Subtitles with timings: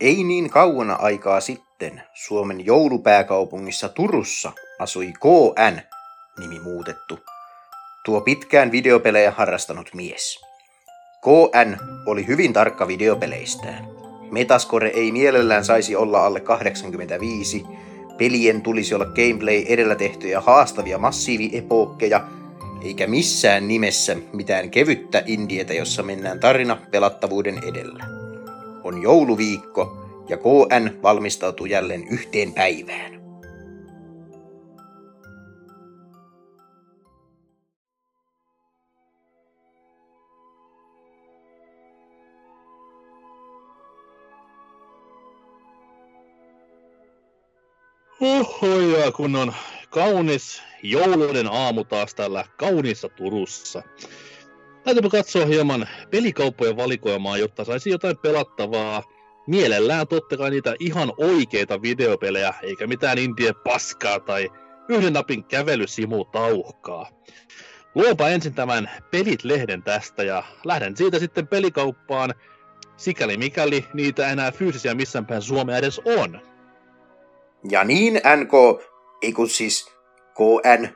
[0.00, 5.80] Ei niin kauana aikaa sitten Suomen joulupääkaupungissa Turussa asui KN,
[6.38, 7.18] nimi muutettu.
[8.04, 10.40] Tuo pitkään videopelejä harrastanut mies.
[11.20, 13.88] KN oli hyvin tarkka videopeleistään.
[14.30, 17.64] Metascore ei mielellään saisi olla alle 85,
[18.18, 22.28] pelien tulisi olla gameplay edellä tehtyjä haastavia massiiviepookkeja,
[22.82, 28.23] eikä missään nimessä mitään kevyttä indietä, jossa mennään tarina pelattavuuden edellä.
[28.84, 29.96] On jouluviikko
[30.28, 33.14] ja KN valmistautuu jälleen yhteen päivään.
[48.20, 49.52] Ohoja, kun on
[49.90, 53.82] kaunis jouluinen aamu taas täällä kauniissa Turussa.
[54.84, 59.02] Täytyypä katsoa hieman pelikauppojen valikoimaa, jotta saisi jotain pelattavaa.
[59.46, 64.50] Mielellään totta kai niitä ihan oikeita videopelejä, eikä mitään indie paskaa tai
[64.88, 67.10] yhden napin kävelysimu tauhkaa.
[67.94, 72.34] Luopa ensin tämän Pelit-lehden tästä ja lähden siitä sitten pelikauppaan,
[72.96, 76.40] sikäli mikäli niitä enää fyysisiä missään päin Suomea edes on.
[77.70, 78.82] Ja niin NK,
[79.22, 79.86] ei kun siis
[80.34, 80.88] KN,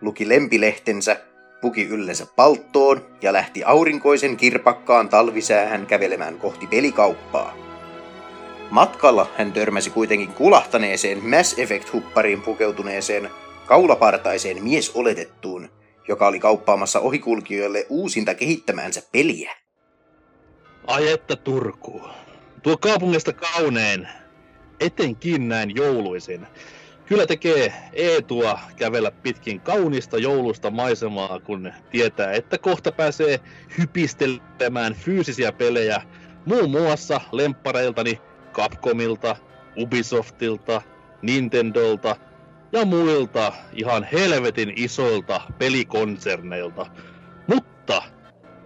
[0.00, 1.31] luki lempilehtensä,
[1.62, 7.56] puki yllensä palttoon ja lähti aurinkoisen kirpakkaan talvisäähän kävelemään kohti pelikauppaa.
[8.70, 13.30] Matkalla hän törmäsi kuitenkin kulahtaneeseen Mass Effect-huppariin pukeutuneeseen
[13.66, 15.68] kaulapartaiseen miesoletettuun,
[16.08, 19.56] joka oli kauppaamassa ohikulkijoille uusinta kehittämäänsä peliä.
[20.86, 22.02] Ai että Turku.
[22.62, 24.08] Tuo kaupungista kaunein,
[24.80, 26.46] etenkin näin jouluisin.
[27.12, 33.40] Kyllä tekee Eetua kävellä pitkin kaunista joulusta maisemaa, kun tietää, että kohta pääsee
[33.78, 36.02] hypistelemään fyysisiä pelejä
[36.44, 38.20] muun muassa lemppareiltani
[38.52, 39.36] Capcomilta,
[39.76, 40.82] Ubisoftilta,
[41.22, 42.16] Nintendolta
[42.72, 46.86] ja muilta ihan helvetin isoilta pelikonserneilta.
[47.46, 48.02] Mutta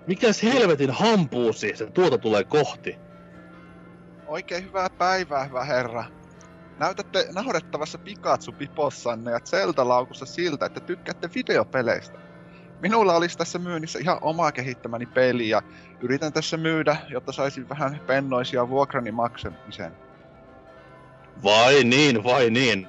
[0.07, 2.97] mikäs helvetin hampuusi se tuota tulee kohti?
[4.27, 6.05] Oikein hyvää päivää, hyvä herra.
[6.77, 12.19] Näytätte naurettavassa Pikachu-pipossanne ja Zelda-laukussa siltä, että tykkäätte videopeleistä.
[12.79, 15.63] Minulla olisi tässä myynnissä ihan oma kehittämäni peli ja
[16.01, 19.99] yritän tässä myydä, jotta saisin vähän pennoisia vuokrani maksamisen.
[21.43, 22.89] Vai niin, vai niin.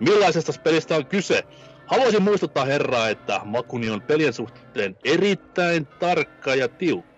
[0.00, 1.42] Millaisesta pelistä on kyse?
[1.86, 7.13] Haluaisin muistuttaa herraa, että makuni on pelien suhteen erittäin tarkka ja tiukka.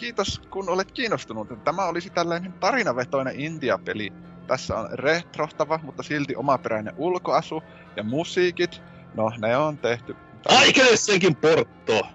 [0.00, 1.64] Kiitos kun olet kiinnostunut.
[1.64, 4.12] Tämä olisi tällainen tarinavetoinen India-peli.
[4.46, 7.62] Tässä on retrohtava, mutta silti omaperäinen ulkoasu
[7.96, 8.82] ja musiikit.
[9.14, 10.16] No, ne on tehty.
[10.48, 12.06] Aikele senkin portto!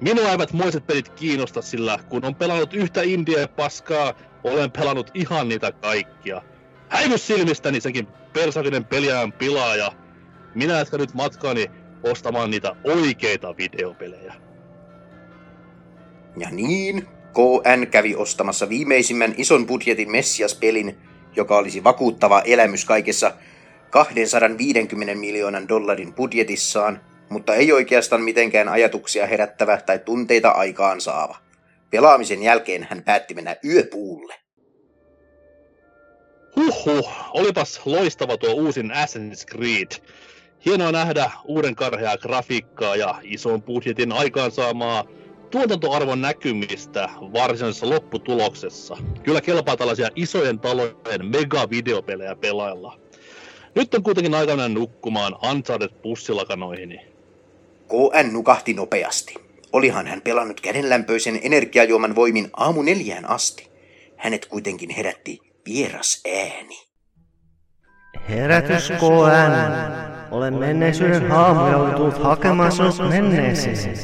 [0.00, 4.14] Minua eivät muiset pelit kiinnosta, sillä kun on pelannut yhtä India paskaa,
[4.44, 6.42] olen pelannut ihan niitä kaikkia.
[6.88, 9.92] Häivy silmistäni sekin persakinen peliään pilaaja.
[10.54, 11.70] Minä jatkan nyt matkaani
[12.02, 14.34] ostamaan niitä oikeita videopelejä.
[16.36, 20.98] Ja niin, KN kävi ostamassa viimeisimmän ison budjetin Messias-pelin,
[21.36, 23.32] joka olisi vakuuttava elämys kaikessa
[23.90, 31.36] 250 miljoonan dollarin budjetissaan, mutta ei oikeastaan mitenkään ajatuksia herättävä tai tunteita aikaan saava.
[31.90, 34.34] Pelaamisen jälkeen hän päätti mennä yöpuulle.
[36.56, 39.88] Huhhuh, olipas loistava tuo uusin Assassin's Creed.
[40.66, 45.04] Hienoa nähdä uuden karheaa grafiikkaa ja ison budjetin aikaansaamaa
[45.50, 48.96] tuotantoarvon näkymistä varsinaisessa lopputuloksessa.
[49.22, 52.98] Kyllä kelpaa tällaisia isojen talojen mega-videopelejä pelailla.
[53.74, 57.00] Nyt on kuitenkin aikana nukkumaan Uncharted pussilakanoihini.
[57.88, 59.34] KN nukahti nopeasti.
[59.72, 63.70] Olihan hän pelannut kädenlämpöisen energiajuoman voimin aamu neljään asti.
[64.16, 66.89] Hänet kuitenkin herätti vieras ääni.
[68.28, 70.00] Herätys KN.
[70.30, 73.96] Olen menneisyyden haamu ja olen tullut hakemaan sinut menneeseen.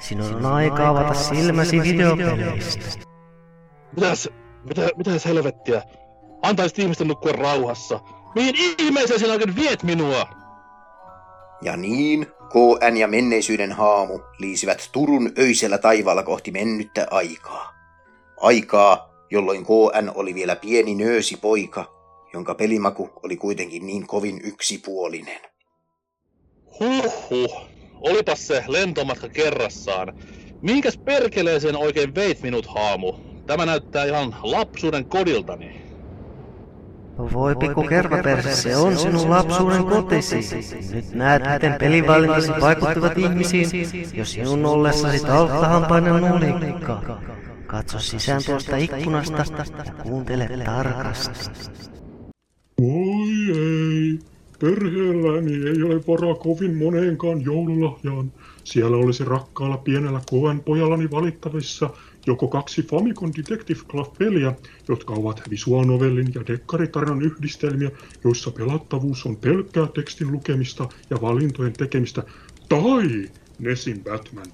[0.00, 2.84] Sinun on aika avata silmäsi videopeleistä.
[3.96, 4.28] Mitäs,
[4.64, 5.82] mitä, mitäs helvettiä?
[6.42, 8.00] Antaisit ihmisten nukkua rauhassa.
[8.34, 10.28] Mihin ihmeeseen sinä oikein viet minua?
[11.62, 17.74] Ja niin KN ja menneisyyden haamu liisivät Turun öisellä taivaalla kohti mennyttä aikaa.
[18.40, 21.99] Aikaa, jolloin KN oli vielä pieni nöösi poika,
[22.32, 25.40] jonka pelimaku oli kuitenkin niin kovin yksipuolinen.
[26.80, 27.60] Huhhuh,
[28.00, 30.18] olipas se lentomatka kerrassaan.
[30.62, 33.12] Minkäs perkeleeseen oikein veit minut haamu?
[33.46, 35.80] Tämä näyttää ihan lapsuuden kodiltani.
[37.32, 40.36] Voi pikku kervaperse, se on sinun lapsuuden kotisi.
[40.94, 43.66] Nyt näet, miten pelivalintasi vaikuttavat ihmisiin,
[44.14, 47.20] jos sinun ollessasi talttahampainen nulikka.
[47.66, 49.44] Katso sisään tuosta ikkunasta
[49.86, 51.70] ja kuuntele tarkasti.
[52.80, 54.18] Voi ei.
[54.58, 58.32] Perheelläni ei ole varaa kovin moneenkaan joululahjaan.
[58.64, 61.90] Siellä olisi rakkaalla pienellä koen pojallani valittavissa
[62.26, 64.54] joko kaksi Famicom Detective Club-peliä,
[64.88, 67.90] jotka ovat visuaanovellin ja dekkaritarinan yhdistelmiä,
[68.24, 72.22] joissa pelattavuus on pelkkää tekstin lukemista ja valintojen tekemistä,
[72.68, 74.46] tai Nesin Batman.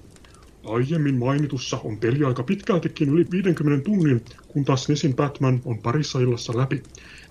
[0.63, 6.19] Aiemmin mainitussa on peli aika pitkältikin yli 50 tunnin, kun taas Nesin Batman on parissa
[6.19, 6.83] illassa läpi.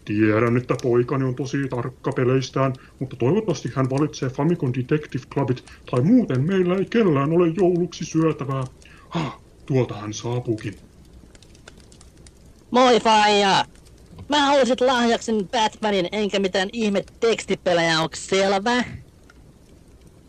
[0.07, 6.01] Tiedän, että poikani on tosi tarkka peleistään, mutta toivottavasti hän valitsee Famicom Detective Clubit, tai
[6.01, 8.65] muuten meillä ei kellään ole jouluksi syötävää.
[9.11, 10.75] Ah, tuolta hän saapuukin.
[12.71, 13.65] Moi faija!
[14.29, 18.85] Mä haluaisin lahjaksen Batmanin enkä mitään ihme tekstipelejä, onks selvä?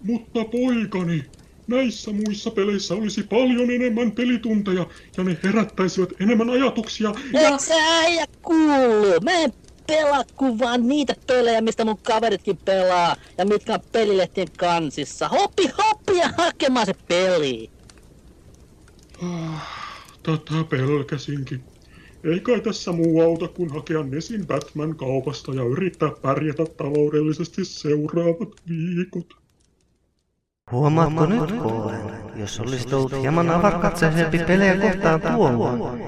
[0.03, 1.25] Mutta poikani,
[1.67, 4.87] näissä muissa peleissä olisi paljon enemmän pelitunteja
[5.17, 7.39] ja ne herättäisivät enemmän ajatuksia ja...
[7.39, 9.19] Eikö sä äijä kuullu?
[9.23, 9.53] Mä en
[9.87, 15.27] pelaa kuin vaan niitä pelejä, mistä mun kaveritkin pelaa ja mitkä on pelilehtien kansissa.
[15.27, 17.69] Hoppi hoppi ja hakemaan se peli!
[20.23, 21.63] Tätä pelkäsinkin.
[22.23, 28.49] Ei kai tässä muu auta kuin hakea Nesin Batman kaupasta ja yrittää pärjätä taloudellisesti seuraavat
[28.69, 29.33] viikot.
[30.71, 31.99] Huomaatko nyt, Cohen,
[32.35, 36.01] jos olisit ollut hieman avaratkatsesempi pelejä kohtaan tuolloin,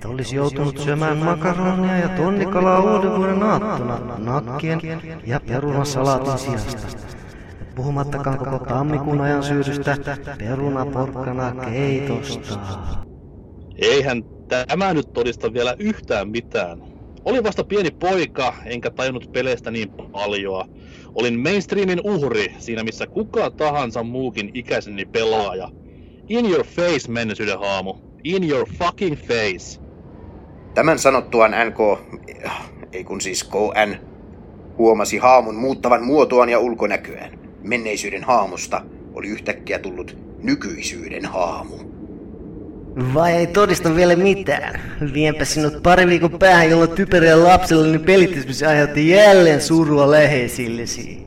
[0.00, 4.80] että olisi joutunut syömään makaronia ja tonnikalaa uuden vuoden aattona nakkien
[5.26, 6.86] ja perunasalaatin sijasta.
[7.74, 9.96] Puhumattakaan koko tammikuun ajan syydystä
[10.38, 12.58] perunaporkkana keitosta.
[13.78, 14.24] Eihän
[14.68, 16.82] tämä nyt todista vielä yhtään mitään.
[17.24, 20.68] Olin vasta pieni poika, enkä tajunnut peleistä niin paljoa.
[21.14, 25.68] Olin mainstreamin uhri, siinä missä kuka tahansa muukin ikäiseni pelaaja.
[26.28, 27.94] In your face, menneisyyden haamu.
[28.24, 29.89] In your fucking face.
[30.74, 31.78] Tämän sanottuaan NK,
[32.92, 33.94] ei kun siis KN,
[34.78, 37.38] huomasi haamun muuttavan muotoaan ja ulkonäköään.
[37.62, 38.82] Menneisyyden haamusta
[39.14, 41.76] oli yhtäkkiä tullut nykyisyyden haamu.
[43.14, 44.80] Vai ei todista vielä mitään?
[45.14, 51.26] Vienpä sinut pari viikon päähän, jolloin typerillä lapsellani pelitysmys aiheutti jälleen surua läheisillesi.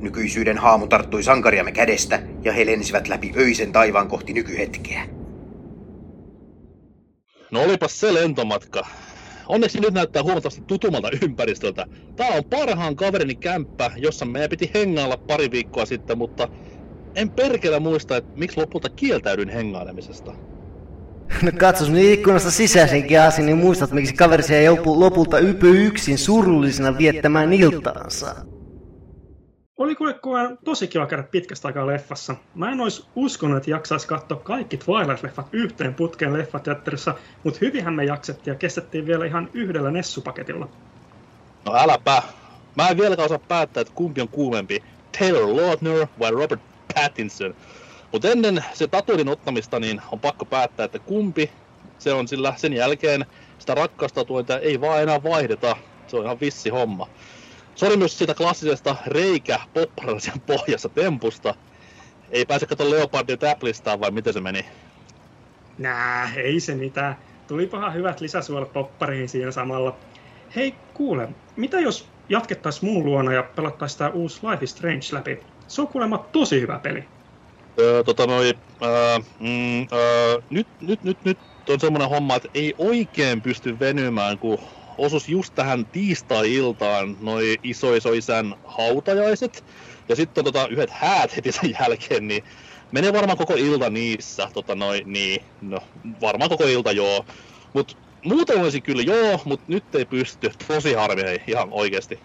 [0.00, 5.15] Nykyisyyden haamu tarttui sankariamme kädestä ja he lensivät läpi öisen taivaan kohti nykyhetkeä.
[7.50, 8.86] No olipas se lentomatka.
[9.48, 11.86] Onneksi nyt näyttää huomattavasti tutummalta ympäristöltä.
[12.16, 16.48] Tää on parhaan kaverini kämppä, jossa meidän piti hengailla pari viikkoa sitten, mutta
[17.14, 20.32] en perkele muista, että miksi lopulta kieltäydyin hengailemisesta.
[21.42, 26.98] No katsos nyt ikkunasta sisäisenkin asian, niin muistat miksi kaverisi ei lopulta ypy yksin surullisena
[26.98, 28.34] viettämään iltaansa.
[29.78, 30.14] Oli kuule
[30.64, 32.34] tosi kiva käydä pitkästä aikaa leffassa.
[32.54, 37.14] Mä en olisi uskonut, että jaksaisi katsoa kaikki Twilight-leffat yhteen putkeen leffateatterissa,
[37.44, 40.68] mutta hyvinhän me jaksettiin ja kestettiin vielä ihan yhdellä Nessupaketilla.
[41.64, 42.22] No äläpä.
[42.76, 44.82] Mä en vieläkään osaa päättää, että kumpi on kuumempi.
[45.18, 46.60] Taylor Lautner vai Robert
[46.94, 47.54] Pattinson.
[48.12, 51.50] Mutta ennen se taturin ottamista, niin on pakko päättää, että kumpi
[51.98, 53.26] se on, sillä sen jälkeen
[53.58, 55.76] sitä rakkastatuinta ei vaan enää vaihdeta.
[56.06, 57.08] Se on ihan vissi homma.
[57.76, 61.54] Se oli myös siitä klassisesta reikä popparansian pohjassa tempusta.
[62.30, 64.64] Ei pääse katsomaan Leopardin täplistaan vai miten se meni?
[65.78, 67.16] Nää, ei se mitään.
[67.48, 69.96] Tulipahan hyvät lisäsuolet poppariin siinä samalla.
[70.56, 75.38] Hei, kuule, mitä jos jatkettaisiin mun luona ja pelattaisiin tää uusi Life is Strange läpi?
[75.68, 77.04] Se on kuulemma tosi hyvä peli.
[77.78, 82.74] Öö, tota noi, öö, mm, öö, nyt, nyt, nyt, nyt on semmonen homma, että ei
[82.78, 84.58] oikein pysty venymään, kun
[84.98, 89.64] osus just tähän tiistai-iltaan noi isoisoisän hautajaiset.
[90.08, 92.44] Ja sitten on tota yhdet häät heti sen jälkeen, niin
[92.92, 94.48] menee varmaan koko ilta niissä.
[94.52, 95.78] Tota noi, niin, no,
[96.20, 97.24] varmaan koko ilta joo.
[97.72, 100.50] Mut muuten olisi kyllä joo, mut nyt ei pysty.
[100.68, 102.18] Tosi harmi hei, ihan oikeesti.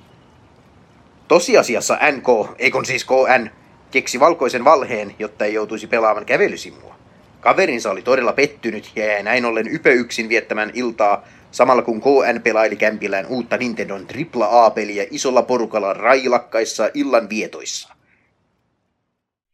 [1.27, 3.49] Tosiasiassa NK, eikon siis KN,
[3.91, 6.95] keksi valkoisen valheen, jotta ei joutuisi pelaamaan kävelysimua.
[7.39, 12.41] Kaverinsa oli todella pettynyt ja jäi näin ollen ypö yksin viettämään iltaa, samalla kun KN
[12.43, 17.89] pelaili kämpillään uutta Nintendon AAA-peliä isolla porukalla railakkaissa illan vietoissa.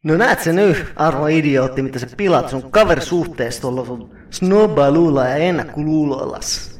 [0.02, 5.36] No näet sen nyt, arvo idiootti, mitä sä pilat sun kaverisuhteessa tuolla sun snobbaluulla ja
[5.36, 6.78] ennakkoluuloillas.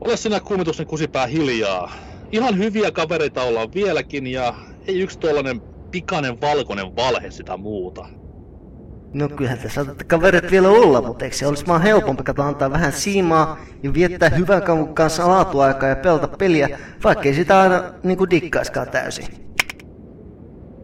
[0.00, 1.92] Ole sinä kumituksen kusipää hiljaa.
[2.32, 4.54] Ihan hyviä kavereita ollaan vieläkin ja
[4.86, 5.60] ei yksi tuollainen
[5.90, 8.06] pikainen valkoinen valhe sitä muuta.
[9.12, 12.70] No kyllähän te saatatte kaverit vielä olla, mutta eikö se olisi vaan helpompi kato antaa
[12.70, 18.30] vähän siimaa ja viettää hyvän kavun kanssa laatuaikaa ja pelata peliä, vaikkei sitä aina niinku
[18.30, 19.26] dikkaiskaan täysin.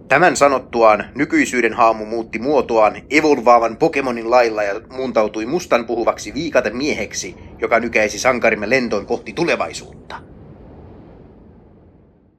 [0.09, 7.81] Tämän sanottuaan nykyisyyden haamu muutti muotoaan evolvaavan Pokemonin lailla ja muuntautui mustan puhuvaksi viikatemieheksi, joka
[7.81, 10.16] nykäisi sankarimme lentoon kohti tulevaisuutta.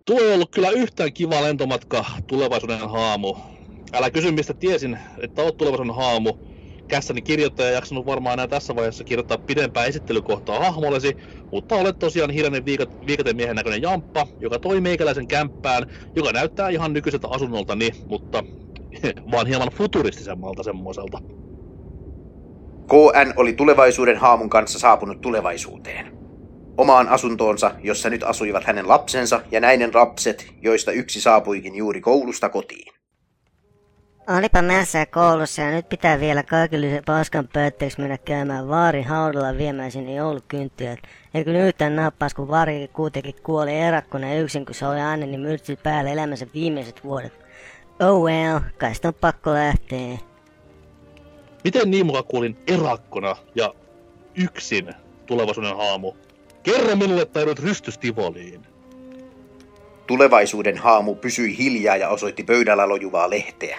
[0.05, 3.35] Tuo ei ollut kyllä yhtään kiva lentomatka tulevaisuuden haamu.
[3.95, 6.33] Älä kysy mistä tiesin, että oot tulevaisuuden haamu.
[6.87, 11.17] Kässäni kirjoittaja jaksanut varmaan enää tässä vaiheessa kirjoittaa pidempää esittelykohtaa hahmollesi,
[11.51, 15.85] mutta olet tosiaan hiljainen viikat, viikatemiehen näköinen jamppa, joka toi meikäläisen kämppään,
[16.15, 18.43] joka näyttää ihan nykyiseltä asunnoltani, mutta
[19.31, 21.21] vaan hieman futuristisemmalta semmoiselta.
[22.87, 26.17] KN oli tulevaisuuden haamun kanssa saapunut tulevaisuuteen.
[26.77, 32.49] Omaan asuntoonsa, jossa nyt asuivat hänen lapsensa ja näiden lapset, joista yksi saapuikin juuri koulusta
[32.49, 32.94] kotiin.
[34.27, 39.91] Olipa mässä koulussa ja nyt pitää vielä kaikille paskan pötteeksi mennä käymään vaarin haudalla viemään
[39.91, 40.99] sinne joulukynttilät.
[41.33, 45.39] Eikö nyt yhtään nappas, kun vaari kuitenkin kuoli erakkona yksin, kun se oli aina niin
[45.39, 47.33] myrtsyt päällä elämänsä viimeiset vuodet.
[47.99, 50.17] Oh well, kai sitä on pakko lähteä.
[51.63, 53.73] Miten niin muka kuulin erakkona ja
[54.43, 54.93] yksin
[55.25, 56.13] tulevaisuuden haamu?
[56.63, 58.61] Kerro minulle, että joudut rystystivoliin.
[60.07, 63.77] Tulevaisuuden haamu pysyi hiljaa ja osoitti pöydällä lojuvaa lehteä.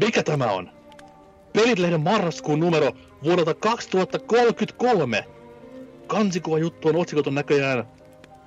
[0.00, 0.70] Mikä tämä on?
[1.52, 2.92] Pelitlehden marraskuun numero
[3.24, 5.24] vuodelta 2033.
[6.06, 7.84] Kansikuva juttu on otsikoitu näköjään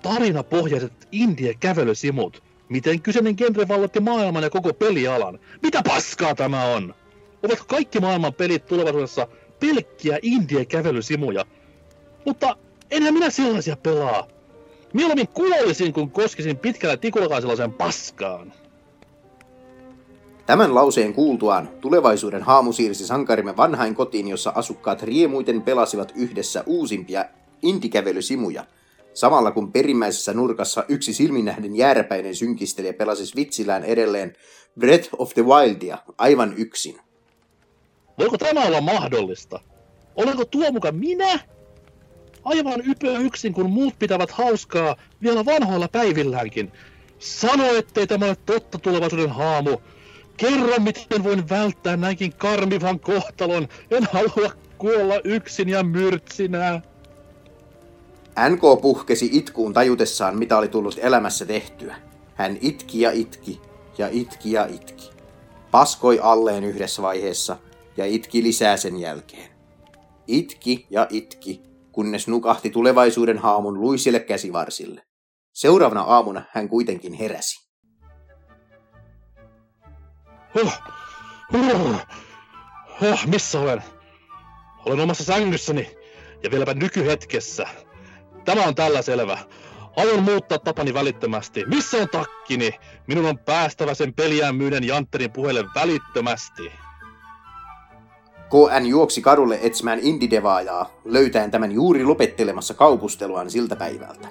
[0.02, 2.44] Tarinapohjaiset indie-kävelysimut.
[2.70, 5.40] Miten kyseinen genre vallotti maailman ja koko pelialan.
[5.64, 6.96] Mitä paskaa tämä on?
[7.44, 9.28] Ovatko kaikki maailman pelit tulevaisuudessa
[9.60, 11.46] pelkkiä indie-kävelysimuja?
[12.26, 12.56] Mutta
[12.92, 14.28] enhän minä sellaisia pelaa.
[14.94, 18.54] Mieluummin kuolisin, kun koskisin pitkällä tikullakaisella sen paskaan.
[20.46, 27.26] Tämän lauseen kuultuaan tulevaisuuden haamu siirsi sankarimme vanhain kotiin, jossa asukkaat riemuiten pelasivat yhdessä uusimpia
[27.62, 28.66] indikävelysimuja,
[29.14, 34.36] samalla kun perimmäisessä nurkassa yksi silminnähden jääräpäinen synkistelijä pelasi svitsillään edelleen
[34.80, 37.00] Breath of the Wildia aivan yksin.
[38.20, 39.60] Voiko tämä olla mahdollista?
[40.16, 41.40] Olenko tuo muka minä?
[42.44, 46.72] Aivan ypö yksin, kun muut pitävät hauskaa vielä vanhoilla päivilläänkin.
[47.20, 49.78] Sano, ettei tämä ole totta tulevaisuuden haamu.
[50.42, 53.68] Kerro, miten voin välttää näinkin karmivan kohtalon.
[53.92, 56.82] En halua kuolla yksin ja myrtsinä.
[58.50, 61.96] NK puhkesi itkuun tajutessaan, mitä oli tullut elämässä tehtyä.
[62.36, 63.62] Hän itki ja itki,
[63.98, 65.10] ja itki ja itki.
[65.72, 67.58] Paskoi alleen yhdessä vaiheessa,
[67.98, 69.50] ja itki lisää sen jälkeen.
[70.28, 75.04] Itki ja itki, kunnes nukahti tulevaisuuden haamun luisille käsivarsille.
[75.54, 77.71] Seuraavana aamuna hän kuitenkin heräsi.
[80.54, 80.74] Huh.
[81.52, 81.96] Huh.
[83.02, 83.28] Huh.
[83.28, 83.84] Missä olen?
[84.86, 85.98] Olen omassa sängyssäni
[86.44, 87.66] ja vieläpä nykyhetkessä.
[88.46, 89.38] Tämä on tällä selvä.
[89.96, 91.66] Aion muuttaa tapani välittömästi.
[91.66, 92.80] Missä on takkini?
[93.08, 96.72] Minun on päästävä sen peliään myyden Jantterin puheelle välittömästi.
[98.50, 104.28] KN juoksi kadulle etsimään indidevaajaa, löytäen tämän juuri lopettelemassa kaupusteluaan siltä päivältä.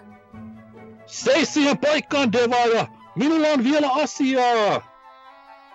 [1.06, 2.86] Seis siihen paikkaan, devaaja!
[3.16, 4.89] Minulla on vielä asiaa!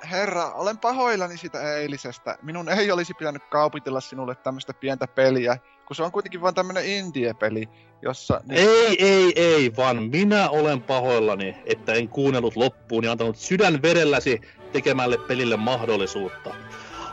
[0.06, 2.38] Herra, olen pahoillani sitä eilisestä.
[2.42, 5.58] Minun ei olisi pitänyt kaupitella sinulle tämmöistä pientä peliä,
[5.88, 7.70] kun se on kuitenkin vain tämmönen indie-peli,
[8.02, 8.42] jossa...
[8.50, 15.18] Ei, ei, ei, vaan minä olen pahoillani, että en kuunnellut loppuun ja antanut sydänverelläsi tekemälle
[15.18, 16.56] pelille mahdollisuutta.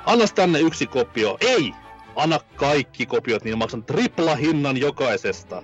[0.06, 1.36] Anna tänne yksi kopio.
[1.40, 1.72] Ei!
[2.16, 5.62] Anna kaikki kopiot, niin maksan tripla hinnan jokaisesta.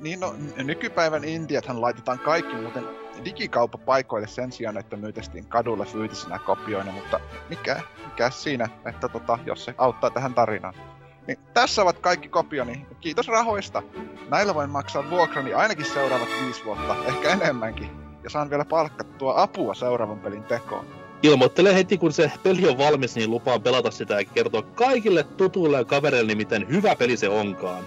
[0.00, 2.84] Niin no, nykypäivän indiathan laitetaan kaikki muuten
[3.24, 9.64] digikauppapaikoille sen sijaan, että myytettiin kadulla fyysisenä kopioina, mutta mikä, mikä siinä, että tota, jos
[9.64, 10.74] se auttaa tähän tarinaan.
[11.26, 12.86] Niin tässä ovat kaikki kopioni.
[13.00, 13.82] Kiitos rahoista.
[14.28, 17.90] Näillä voin maksaa vuokrani ainakin seuraavat viisi vuotta, ehkä enemmänkin.
[18.24, 20.86] Ja saan vielä palkkattua apua seuraavan pelin tekoon.
[21.22, 25.78] Ilmoittele heti, kun se peli on valmis, niin lupaan pelata sitä ja kertoa kaikille tutuille
[25.78, 27.84] ja kavereille, miten hyvä peli se onkaan.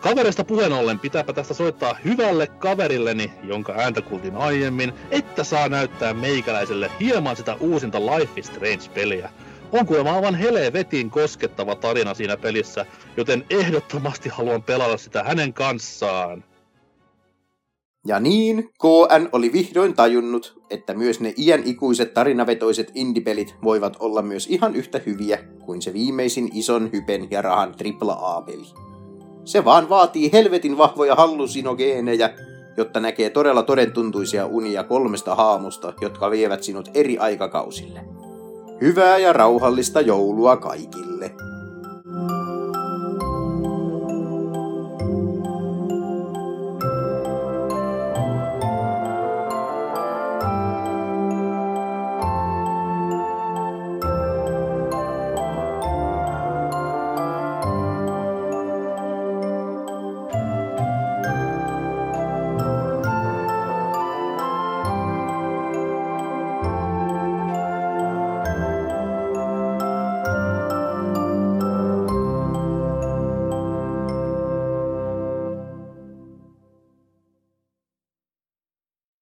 [0.00, 6.14] Kaverista puheen ollen pitääpä tästä soittaa hyvälle kaverilleni, jonka ääntä kuultiin aiemmin, että saa näyttää
[6.14, 9.30] meikäläiselle hieman sitä uusinta Life is Strange-peliä.
[9.72, 16.44] On kuulemma aivan helvetin koskettava tarina siinä pelissä, joten ehdottomasti haluan pelata sitä hänen kanssaan.
[18.06, 24.22] Ja niin, KN oli vihdoin tajunnut, että myös ne iän ikuiset tarinavetoiset indipelit voivat olla
[24.22, 28.89] myös ihan yhtä hyviä kuin se viimeisin ison hypen ja rahan AAA-peli.
[29.50, 32.30] Se vaan vaatii helvetin vahvoja hallusinogeenejä,
[32.76, 38.00] jotta näkee todella todentuntuisia unia kolmesta haamusta, jotka vievät sinut eri aikakausille.
[38.80, 41.49] Hyvää ja rauhallista joulua kaikille!